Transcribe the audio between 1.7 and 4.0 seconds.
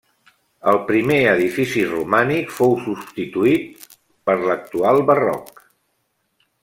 romànic fou substituït